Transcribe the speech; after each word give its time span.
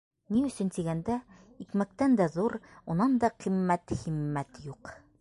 Ни 0.35 0.39
өсөн 0.45 0.71
тигәндә, 0.77 1.17
икмәктән 1.65 2.17
дә 2.23 2.29
ҙур, 2.39 2.57
унан 2.95 3.17
да 3.25 3.33
ҡиммәт 3.45 3.99
һиммәт 4.03 4.65
юҡ. 4.73 4.97